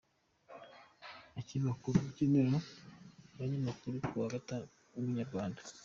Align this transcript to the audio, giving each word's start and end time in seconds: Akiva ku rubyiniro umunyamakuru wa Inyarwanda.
Akiva 1.39 1.71
ku 1.81 1.87
rubyiniro 1.95 2.57
umunyamakuru 3.31 3.95
wa 4.17 4.27
Inyarwanda. 5.07 5.61